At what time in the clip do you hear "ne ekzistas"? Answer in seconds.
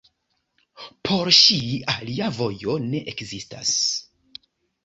2.87-3.75